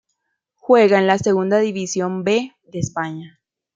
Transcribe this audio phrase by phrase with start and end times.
[0.55, 3.39] Juega en la Segunda División B de España.